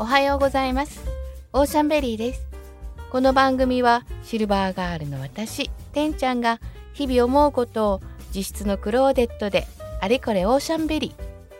[0.00, 0.98] おはようございます。
[1.52, 2.46] オーシャンベリーです。
[3.10, 6.58] この番組はシルバーガールの私てんちゃんが
[6.94, 8.00] 日々思うことを
[8.34, 9.66] 自室のクローゼットで
[10.00, 11.12] あれこれオーシャンベリー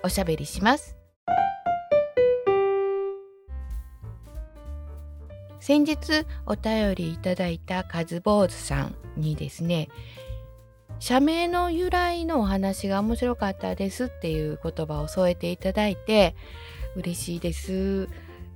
[0.02, 0.96] おしゃべりします。
[5.60, 9.90] 先日お便りいただいたカズボーズさんにですね
[10.98, 16.34] 社名の由来のお話が面白かったですっていう言葉を添えていただいて
[16.96, 18.08] 嬉しいです。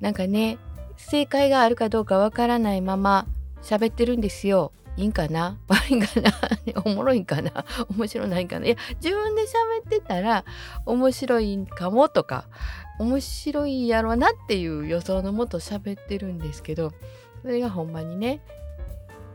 [0.04, 0.58] なんかね
[0.98, 3.26] 正解があるかどうかわからないまま
[3.62, 4.70] 喋ってるんですよ。
[4.98, 5.56] いいんかな？
[5.66, 6.30] 悪いんかな？
[6.84, 7.64] おもろいんかな？
[7.96, 8.66] 面白ないんかな？
[8.66, 9.46] いや自分で喋
[9.86, 10.44] ってたら
[10.84, 12.44] 面白いんかもとか
[12.98, 16.92] 面白いやろなっていう予想のもと喋ってるんですけど
[17.40, 18.42] それがほんまにね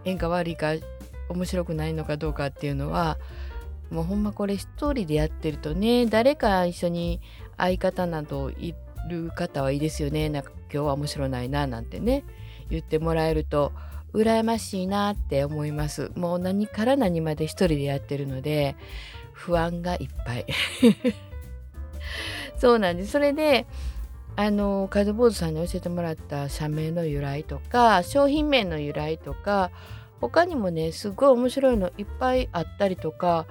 [0.05, 0.73] 縁が悪いか
[1.29, 3.17] 面白くないのかどうかっていうのは
[3.89, 7.21] もうほんまこれ一人でやってるとね誰か一緒に
[7.57, 8.76] 相方などい
[9.07, 10.29] る方はいいですよね。
[10.29, 12.23] なんか今日は面白ないななんてね
[12.69, 13.71] 言ってもらえると
[14.13, 16.11] 羨ましいなって思います。
[16.15, 18.75] もう何から何まで一人でやってるので
[19.33, 20.45] 不安がいっぱい。
[22.57, 23.11] そうなんです。
[23.11, 23.65] それで
[24.35, 29.71] あのカズボーズさんに教えてもらった社名の由来とか商品名の由来とか
[30.21, 33.47] 他にもねすごい面白いのいっぱいあったりとか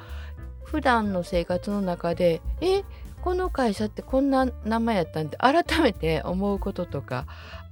[0.65, 2.85] 普段の生活の中でえ
[3.29, 7.27] この会社ってこんな名前やったんって改めて思うこととか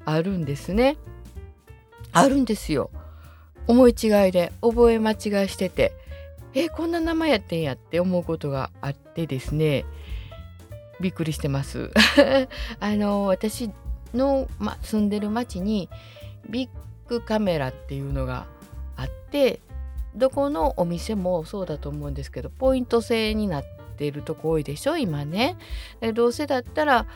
[0.04, 0.98] あるんですね。
[2.12, 2.90] あるんですよ。
[3.66, 5.18] 思い違いで覚え間違い
[5.48, 5.92] してて
[6.52, 9.86] えこんな名前やってんやって思うことがあってですね
[11.00, 11.90] びっくりしてます。
[12.78, 13.70] あの私
[14.12, 15.88] の、ま、住んでる町に
[16.50, 16.68] ビッ
[17.08, 18.44] グカメラっていうのが
[18.94, 19.62] あって
[20.14, 23.64] どこのお店もそうだと思うんですけどポイント制になっ
[23.96, 25.56] ているとこ多いでしょ今ね。
[26.14, 27.06] どうせだったら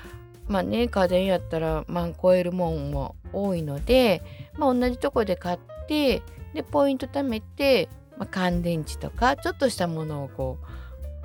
[0.48, 4.22] まあね家電やったら万超えるもんも多いので、
[4.58, 6.22] まあ、同じとこで買って
[6.54, 7.88] でポイント貯めて、
[8.18, 10.66] まあ、乾電池とかちょっとしたものをこう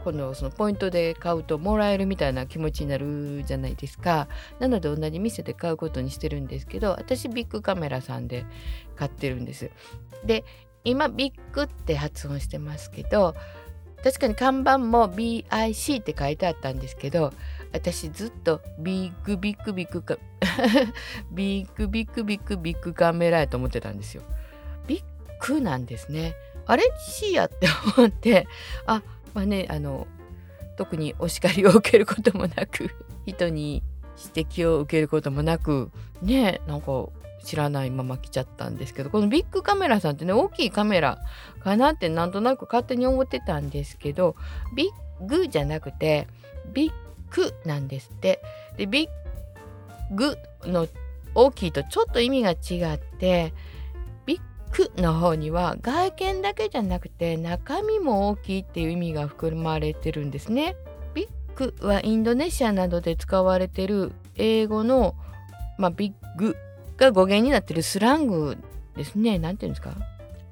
[0.04, 4.28] 今度そのポイントで買うともらえるみたいな気持ちになるじゃないですか
[4.60, 8.46] なので同じ店で買うことにしてるんですけど私ビッグカメラさんで
[8.96, 9.72] 買ってるんです
[10.24, 10.46] で
[10.84, 13.34] 今ビッグって発音してますけど
[14.04, 17.34] 確かに看板も BIC って書いてあったんですけど
[17.74, 20.20] 私ずっとビッグビッグビッグ
[21.32, 24.24] ビッグビッグビッグビッグカメラやと思ってたんですよ。
[24.88, 26.36] ビッグなんですね。
[26.66, 26.84] あれ?
[27.00, 27.68] C やって
[27.98, 28.48] 思って
[28.86, 29.02] あ
[29.34, 30.08] まあねあの
[30.78, 32.90] 特にお叱りを受けることもなく
[33.26, 33.84] 人に
[34.36, 35.92] 指摘を受けることもなく
[36.22, 37.08] ねなんか
[37.46, 41.20] 知らないまま来ちゃったんですけどこのビッグカメラさんってね大きいカメラ
[41.64, 44.36] かなってなんとなく勝手に思ってたんですけど
[44.76, 44.90] ビ
[45.22, 46.28] ッグじゃなくて
[46.74, 46.94] ビッ
[47.36, 48.42] グなんですって
[48.78, 50.88] でビッグの
[51.36, 53.54] 大きいとちょっと意味が違って
[54.26, 54.42] ビッ
[54.76, 60.76] グの方には外見だけじゃなくて中身も大きいっていう意味が含まれてるんですね。
[61.14, 65.16] ビッグはインドネシアなどで使われてる英語の、
[65.78, 66.56] まあ、ビッグ
[66.98, 68.58] が語源になってるスラング
[68.96, 69.40] ですね。
[69.40, 69.96] 何て言うんですか？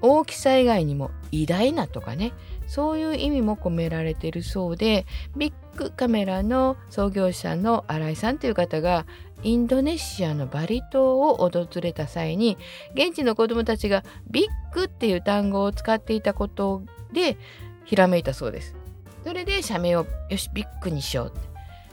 [0.02, 2.34] 大きさ以外にも偉大なとかね
[2.68, 5.06] そういう意味も込められてるそうで
[5.38, 9.06] ビッグカメラの創業者の新井さんという方が
[9.44, 12.58] インドネシアのバリ島を訪れた際に
[12.94, 16.84] 現地の子どもたちがビッグっていう単語を使っていたこと
[17.14, 17.38] で
[17.86, 18.76] ひらめいたそうです。
[19.24, 21.34] それで社名をよしビッグにしよう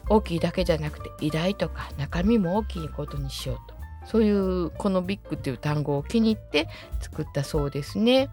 [0.09, 6.69] 大きいだけじゃなくて偉大とか中身も大きいことにしようとそういうこのビッグっていう単語を気に入って
[7.01, 8.31] 作ったそうですね。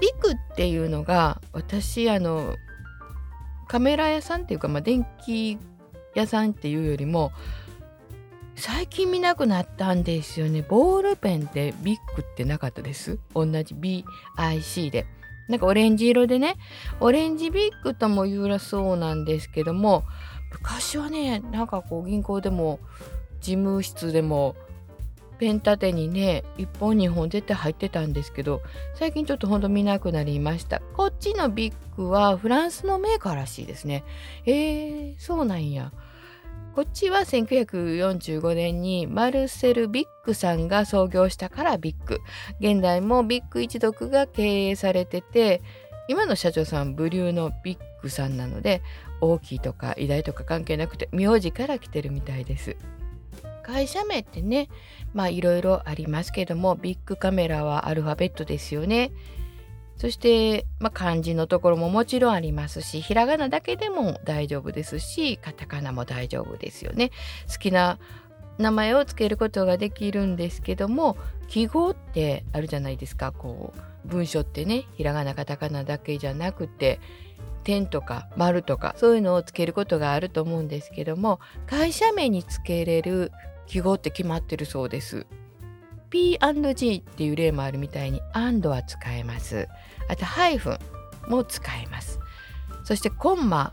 [0.00, 2.56] ビッグっていうのが私あの
[3.68, 5.58] カメラ屋さんっていうか、まあ、電気
[6.14, 7.32] 屋さんっていうよりも
[8.56, 10.62] 最近見なくなったんですよね。
[10.62, 13.18] ボールペンってビッグってなかったです。
[13.34, 15.06] 同じ BIC で。
[15.48, 16.56] なんかオレンジ色でね、
[17.00, 20.04] オレンジビッグとも言うらそうなんですけども、
[20.52, 22.78] 昔はね、なんかこう銀行でも
[23.44, 24.56] 事務室でも
[25.38, 28.62] ペン立てにね1本2本絶対入ってたんですけど
[28.94, 30.80] 最近ちょっとほんと見なくなりました。
[30.96, 34.04] こっちのビッグはフランスのメーカーらしいですね。
[34.46, 35.92] えー、そうなんや。
[36.74, 42.20] こっちは1945年にマルセル・ビッグさんが創業したからビッグ。
[42.60, 45.60] 現代もビッグ一族が経営されてて
[46.08, 48.82] 今の社長さんブリューのビッグさんなので
[49.20, 52.76] 大きいとか偉大とか関係なくて名字から来てるみたいです。
[53.64, 54.68] 会社名ってね
[55.12, 59.10] まあいろいろありますけどもビッグカメラはアルファベットですよね。
[59.96, 67.10] そして、まあ、漢字のところももちろんありますしひらがなだけでも大丈夫ですしカタカナも大丈夫ですよね。
[67.48, 67.98] 好きな
[68.58, 71.16] 名前を付けることができるんですけども
[71.48, 77.00] 記号ってあるじゃないですかこう文章ってねひらがなカタカナだけじゃなくて
[77.64, 83.32] 点とか丸とかそういうのをつけることがあると思うんですけども会社名につけれる
[83.66, 85.26] 記号って決まってるそうです。
[86.10, 89.68] P&G っていう例もあるみたいに and は使えます。
[90.08, 90.78] あとハイフン
[91.28, 92.20] も使えます。
[92.84, 93.72] そしてコンマ、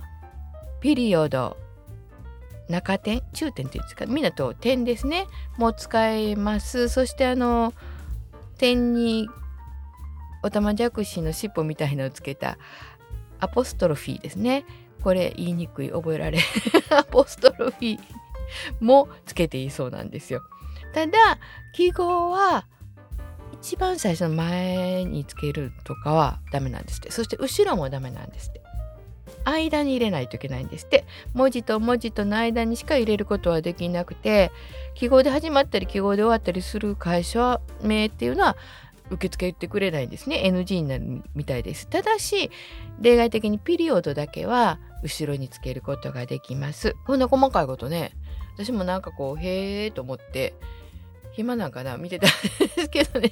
[0.79, 1.57] ピリオド、
[2.69, 5.27] 中点、中点っていうんですか、みんなと点ですね。
[5.57, 6.89] も使えます。
[6.89, 7.73] そしてあの
[8.57, 9.29] 点に
[10.43, 12.57] おたまじゃくしの尻尾みたいのをつけた
[13.39, 14.65] アポストロフィーですね。
[15.03, 16.39] これ言いにくい覚えられ
[16.89, 17.99] アポストロフィー
[18.79, 20.41] もつけていそうなんですよ。
[20.93, 21.39] ただ
[21.73, 22.65] 記号は
[23.53, 27.11] 一番最初の前につけるとかはダメなんですって。
[27.11, 28.61] そして後ろもダメなんですって。
[29.43, 31.05] 間に入れないといけないんですって。
[31.33, 34.51] 文字と文字との間にしか入れることはできなくて
[34.95, 38.57] 記号で始まったり記号で終わったりする会社名っていうのは
[39.09, 40.41] 受け付けてくれないんですね。
[40.45, 41.87] NG になるみたいです。
[41.87, 42.49] ただし
[42.99, 46.95] 例外的にピリオドだけは後ろにつけることができます。
[47.05, 48.13] こんな細かいことね
[48.55, 50.53] 私もなんかこうへえと思って
[51.31, 52.29] 暇なんかな見てたん
[52.75, 53.31] ですけどね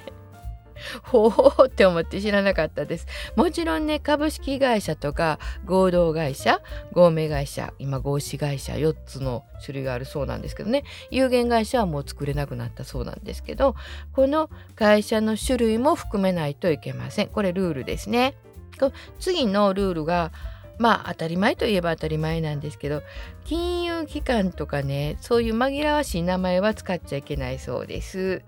[1.02, 3.06] ほうって思って知らなかったです。
[3.36, 6.60] もちろんね株式会社とか合同会社
[6.92, 13.74] 合名会社今合資会社4つの種類があるそうなんですけどね有限会社はもう作れなくなったそうなんですけど
[14.12, 17.28] この会社の種類も含めないといけません。
[17.28, 18.34] これルールですね。
[19.18, 20.32] 次のルールが
[20.80, 23.02] まあ当たり前といえば当たり前なんですけど
[23.44, 28.42] 金融機関とかねそういう紛らわしい名前は使っちゃいけないそうです。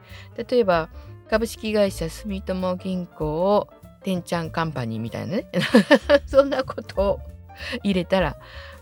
[0.49, 0.88] 例えば
[1.29, 3.69] 株式会社住友銀行を
[4.02, 5.46] てんちゃんカンパニーみたいなね
[6.26, 7.20] そんなことを
[7.82, 8.37] 入れたら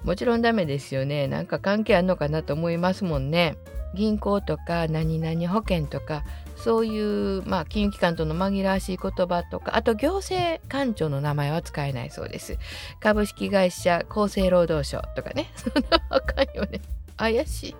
[0.05, 3.56] もちろんダメですよねなんか関係あるのかなと思いますもんね。
[3.94, 6.23] 銀行とか何々保険とか
[6.62, 12.58] そういう、まあ、金融機関との紛らわしい言葉とかあと行政官庁の名前は使えないそうです。
[13.00, 15.50] 株式会社厚生労働省とかね。
[15.56, 16.80] そんなあかんよね。
[17.16, 17.76] 怪しい。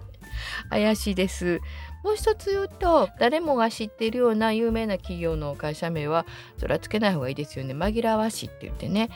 [0.71, 1.61] 怪しいです。
[2.03, 6.25] もう一つ言うと誰もが知っているような有名な企業の会社名は
[6.57, 7.75] それはつけない方がいいですよね。
[7.75, 9.11] 紛らわしいって言ってね。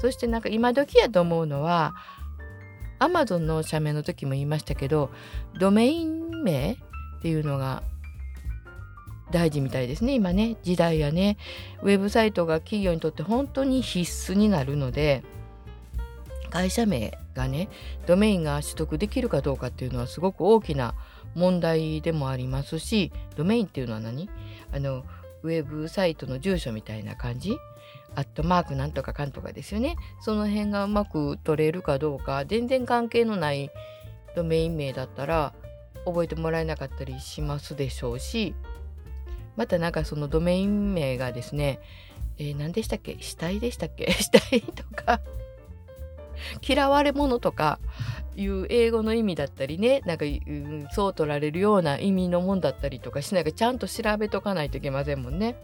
[0.00, 1.94] そしてなんか今時やと思うのは
[3.00, 5.10] アマゾンの社名の時も言いましたけど
[5.58, 6.76] ドメイン名っ
[7.22, 7.82] ていうのが
[9.30, 10.14] 大事みたいですね。
[10.14, 11.36] 今ね時代やね。
[11.82, 15.22] ウェブサイトが企業にとって本当に必須になるので
[16.50, 17.68] 会社名がね
[18.06, 20.94] ドメインが取得できるかどうかっていうのはすごく大きな
[21.34, 24.30] 問題でもありますしドメインっていうのは何？
[24.72, 25.04] あの
[25.42, 27.56] ウェブサイトの住所みたいな感じ？
[28.14, 29.96] アットマークなんとかかんとかですよね。
[30.22, 32.44] その辺がうまく取れるかどうか。
[32.46, 33.70] 全然関係のない
[34.34, 35.52] ドメイン名だったら
[36.06, 38.54] 覚えてもらえなかったりしますでしょうし
[39.58, 41.80] またなんかそのドメイン名がですね、
[42.38, 43.16] えー、何でしたっけ？
[43.20, 44.10] 死体でしたっけ？
[44.14, 45.20] 死体とか
[46.66, 47.80] 嫌われ者とか
[48.36, 55.56] いう英語の意味だったりねなんか、うん、そう取られるような意味のもんだったりとかしないかちゃんと調べとかないといけませんもんね。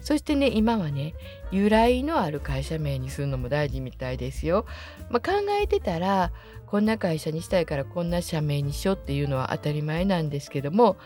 [0.00, 1.14] そしてね今はね
[1.50, 4.66] 由来のある会社名にするのも大事みたいですよ。
[5.10, 6.32] まあ、考えてたら
[6.66, 10.96] こんな会社にしたいからこんな社名にしようっていうのは当たり前なんですけども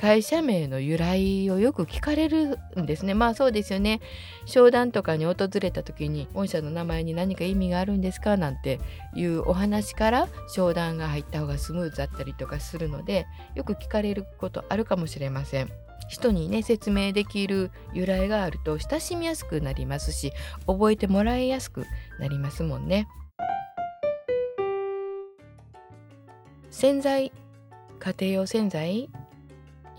[0.00, 3.14] 会社名の由来をよく聞かれるんですね。
[3.14, 4.00] まあそうですよね。
[4.46, 8.36] 商談とかに訪れた時に御社の名前に何か意味があるんですか？
[8.36, 8.78] なんて
[9.16, 13.26] いうお話から商談が入った方がスムーズだったりとかするので
[13.56, 15.68] よく聞かれることあるかもしれません。
[16.08, 20.32] 人にね説明できる由来があると親しみやすくなりますし
[20.68, 21.84] 覚えてもらいやすく
[22.20, 23.08] なりますもんね。
[26.70, 27.32] 洗剤
[27.98, 29.10] 家庭用洗剤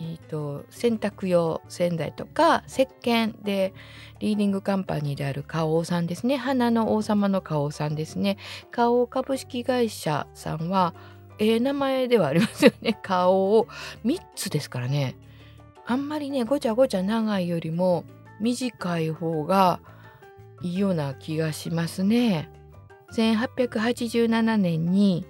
[0.02, 3.74] えーと、洗濯用洗剤とか石鹸で
[4.20, 6.38] リーディングカンパニーである花王さんですね。
[6.38, 8.38] 花の王様の花王さんですね。
[8.72, 10.94] 花王株式会社さんは
[11.38, 12.98] ええー、名前ではありますよね。
[13.04, 13.68] 花王を
[14.06, 15.16] 3つですからね。
[15.86, 18.06] あんまりねごちゃごちゃ長いよりも
[18.40, 19.82] 短い方が
[20.62, 22.50] いいような気がしますね。
[23.14, 25.26] 1887年に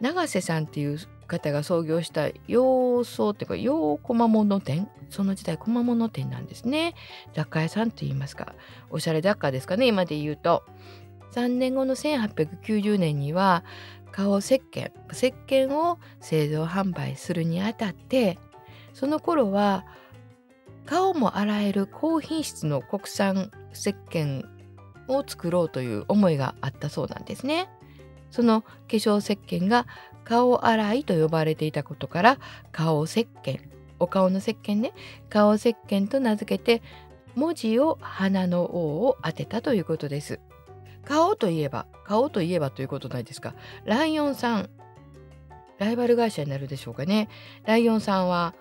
[0.00, 0.98] 永瀬さんっていう
[1.28, 4.88] 方が創業した洋装っていうか洋小物店。
[5.10, 6.94] その時代小物店なんですね。
[7.34, 8.54] 雑貨屋さんと言いますか。
[8.90, 9.86] おしゃれ雑貨ですかね。
[9.86, 10.64] 今で言うと。
[11.32, 13.62] 3年後の1890年には
[14.10, 18.38] 顔石鹸石鹸を製造販売するにあたって
[18.94, 19.84] その頃は
[20.86, 24.44] 顔も洗える高品質の国産石鹸
[25.06, 27.68] を作ろうという思いがあったそうなんですね。
[28.30, 29.86] その化粧石鹸が
[30.24, 32.38] 顔洗いと呼ばれていたことから
[32.72, 33.60] 顔石鹸。
[33.98, 34.92] お顔の石鹸ね。
[35.28, 36.82] 顔石鹸と名付けて
[37.34, 40.40] 文字を花の王を当てたということです。
[41.04, 43.54] 顔といえば顔といえばということないですか。
[43.84, 44.70] ライオンさん。
[45.78, 47.28] ライバル会社になるでしょうかね。
[47.64, 48.54] ライオンさんは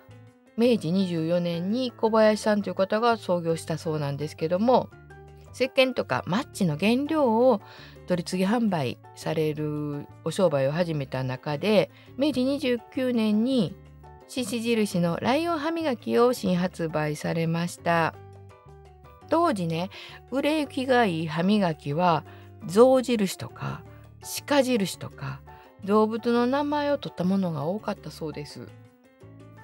[0.57, 4.89] 明治24年に小林さんという方が創業したそうなんですけども
[5.57, 7.61] 石鹸とかマッチの原料を
[8.05, 13.75] 取り次ぎ販売されるお商売を始めた中で明治29年に
[14.27, 18.13] 獅子印のライオン歯磨きを新発売されました。
[19.29, 19.89] 当時ね
[20.29, 22.23] 売れ行きがいい歯磨きは
[22.67, 23.81] 象印とか
[24.45, 25.41] 鹿印とか
[25.83, 28.67] 動物の名前を取ったものが多かったそうです。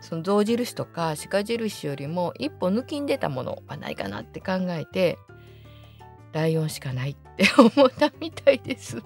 [0.01, 5.19] その象印とか鹿印よりも一歩抜きん出たものはないかなって考えて
[6.33, 9.01] ライオンしかないって 思ったみたいです。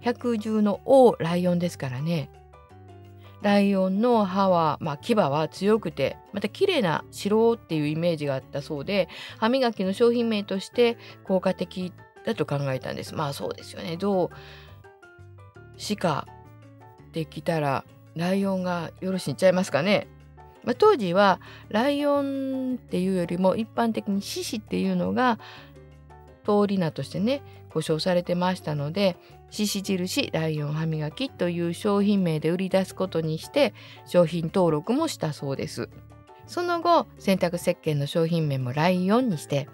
[0.00, 2.30] 百獣の王ライオンですからね。
[3.42, 11.94] ライオンの歯は、まあ、牙は強くてまた綺麗な白っていうイメージがあったそうで歯磨きの商品名として効果的
[12.26, 13.14] だと考えたんです。
[13.14, 13.96] まあそうですよね。
[13.96, 14.30] どう
[15.96, 16.26] 鹿
[17.12, 20.06] できたらライオンがよろしいんちゃいますかね、
[20.64, 25.38] まあ、当時はライオンっていうよりも一般的に獅子っていうのが
[26.40, 29.16] 通り名としてね故障されてましたので
[29.50, 33.74] 獅子印ライオン歯磨きという商品名で売り出すことにして
[34.06, 35.88] 商品登録もしたそうです。
[36.46, 39.68] その後洗濯石鹸の商品名もライオンにして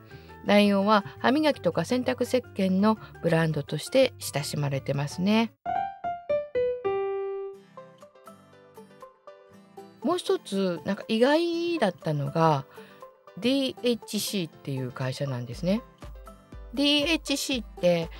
[0.45, 5.53] ライオンは歯磨きとか洗濯石鹸のブランドとして親しまれてますね。
[10.03, 12.65] もう一つなんか意外だったのが
[13.41, 15.83] DHC っていう会社なんですね。
[16.77, 18.11] DHC って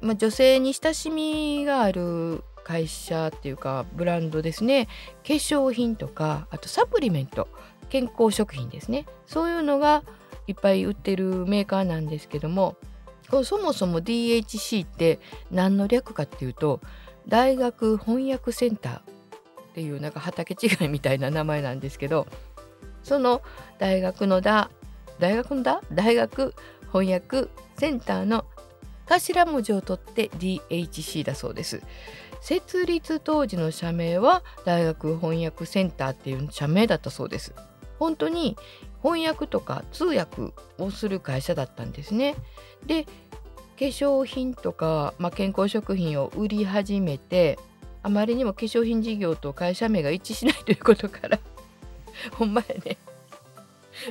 [0.00, 4.86] まあ、女性に親しみがある会社っていうかブランドですね。
[5.26, 7.48] 化粧品とかあとサプリメント
[7.88, 9.06] 健康食品ですね。
[9.26, 10.02] そういうのが
[10.46, 12.76] いっぱい売ってるメーカーなんですけども
[13.44, 15.18] そもそも DHC って
[15.50, 16.80] 何の略かっていうと
[17.26, 19.02] 大学翻訳センターっ
[19.74, 22.26] ていうなんか畑違いみたいな名前なんですけど
[23.02, 23.42] その
[23.78, 24.70] 大学のだ
[25.18, 26.54] 大学のだ大学
[27.00, 27.48] 翻訳
[27.78, 28.44] センターの
[29.06, 31.82] 頭文字を取って DHC だそうです。
[32.40, 37.54] 設立当時の社名は大学翻訳センターっていう社名だったそうです。
[37.98, 38.56] 本当に
[39.02, 42.34] 翻訳とか通訳をする会社だったんですね。
[42.86, 43.10] で化
[43.84, 47.58] 粧品とか、まあ、健康食品を売り始めて
[48.02, 51.38] あまりにも化粧品事業と会社名が一致しないということから
[52.32, 52.96] ほんまやね。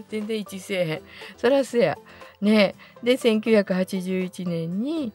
[0.10, 1.01] 全然一致せえへん。
[1.38, 1.98] そらそや。
[2.46, 5.12] ねで1981年に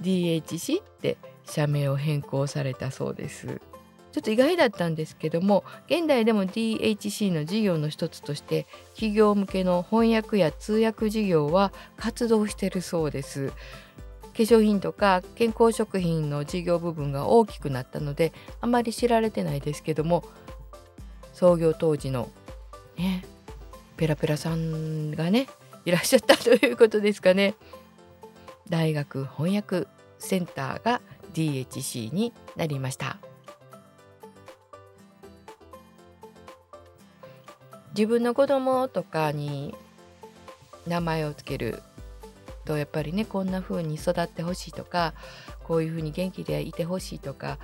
[0.00, 3.60] DHC って社名を変更されたそうです。
[4.12, 13.48] ちょっと意外だったんですけども現代でも DHC の事業の一つとして企業向けの翻訳や通訳事業は活動してるそうです。
[13.48, 13.54] 化
[14.34, 20.24] 粧品とか健康食品の事業部分が大きくなったのであまり知られてないですけども
[21.34, 22.30] 創業当時の
[22.96, 23.24] ね
[23.98, 25.48] ペラペラさんがね
[25.84, 27.54] いらっしゃったということですかね。
[28.68, 29.86] 大学翻訳
[30.18, 31.00] センターが
[31.34, 33.18] DHC になりました。
[37.94, 39.74] 自分の子供とかに
[40.86, 41.82] 名前をつける
[42.64, 45.14] とやっぱりねこんな風に育ってほしいとか
[45.64, 47.58] こういう風に元気でいてほしいとか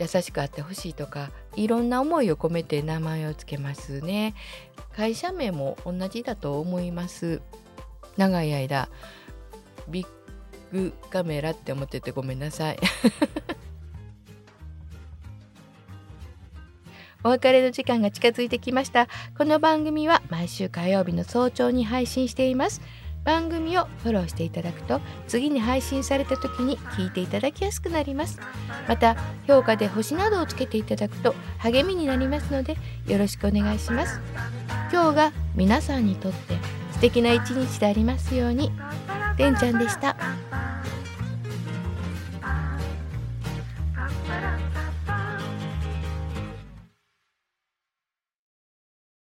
[0.00, 4.34] 優しくあってほしいとかいろんな思いを込めて名前をつけますね。
[4.94, 7.42] 会社名も同じだと思います。
[8.16, 8.88] 長い間
[9.88, 10.06] ビッ
[10.72, 12.78] グカメラって思っててごめんなさい。
[17.24, 19.06] お別れの時間が近づいてきました。
[19.38, 22.80] この番組は毎週火曜日の早朝に配信しています。
[23.24, 28.40] 番組をフォローしていただくと次に配信された時に聞いていただきやすくなります。
[28.88, 32.76] また評価で星などをつけていただくと励みになりますので
[33.06, 34.20] よろしくお願いします。
[34.92, 36.56] 今日が皆さんにとって
[36.92, 38.70] 素敵な一日でありますように。
[39.36, 40.16] てんちゃんでした。